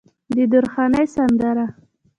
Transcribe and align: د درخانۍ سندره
د 0.35 0.37
درخانۍ 0.51 1.05
سندره 1.15 1.65